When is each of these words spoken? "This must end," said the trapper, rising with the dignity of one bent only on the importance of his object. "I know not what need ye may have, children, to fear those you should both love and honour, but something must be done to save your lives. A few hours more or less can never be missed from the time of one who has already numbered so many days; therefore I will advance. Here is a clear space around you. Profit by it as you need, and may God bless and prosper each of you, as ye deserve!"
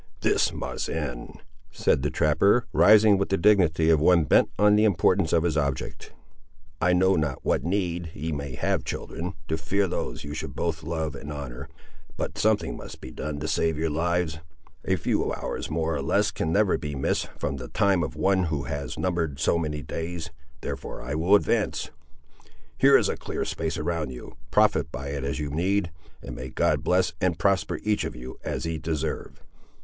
"This 0.21 0.51
must 0.51 0.89
end," 0.89 1.43
said 1.69 2.01
the 2.01 2.09
trapper, 2.09 2.65
rising 2.73 3.19
with 3.19 3.29
the 3.29 3.37
dignity 3.37 3.91
of 3.91 3.99
one 3.99 4.23
bent 4.23 4.49
only 4.57 4.65
on 4.67 4.75
the 4.75 4.83
importance 4.83 5.31
of 5.31 5.43
his 5.43 5.55
object. 5.55 6.11
"I 6.81 6.91
know 6.91 7.15
not 7.15 7.45
what 7.45 7.63
need 7.63 8.09
ye 8.15 8.31
may 8.31 8.55
have, 8.55 8.83
children, 8.83 9.35
to 9.47 9.59
fear 9.59 9.87
those 9.87 10.23
you 10.23 10.33
should 10.33 10.55
both 10.55 10.81
love 10.81 11.13
and 11.13 11.31
honour, 11.31 11.69
but 12.17 12.39
something 12.39 12.75
must 12.75 12.99
be 12.99 13.11
done 13.11 13.39
to 13.41 13.47
save 13.47 13.77
your 13.77 13.91
lives. 13.91 14.39
A 14.85 14.95
few 14.95 15.31
hours 15.35 15.69
more 15.69 15.93
or 15.97 16.01
less 16.01 16.31
can 16.31 16.51
never 16.51 16.79
be 16.79 16.95
missed 16.95 17.27
from 17.37 17.57
the 17.57 17.67
time 17.67 18.01
of 18.01 18.15
one 18.15 18.45
who 18.45 18.63
has 18.63 18.97
already 18.97 19.01
numbered 19.03 19.39
so 19.39 19.59
many 19.59 19.83
days; 19.83 20.31
therefore 20.61 21.03
I 21.03 21.13
will 21.13 21.35
advance. 21.35 21.91
Here 22.75 22.97
is 22.97 23.07
a 23.07 23.15
clear 23.15 23.45
space 23.45 23.77
around 23.77 24.09
you. 24.09 24.33
Profit 24.49 24.91
by 24.91 25.09
it 25.09 25.23
as 25.23 25.39
you 25.39 25.51
need, 25.51 25.91
and 26.23 26.35
may 26.35 26.49
God 26.49 26.83
bless 26.83 27.13
and 27.21 27.37
prosper 27.37 27.79
each 27.83 28.03
of 28.03 28.15
you, 28.15 28.39
as 28.43 28.65
ye 28.65 28.79
deserve!" 28.79 29.43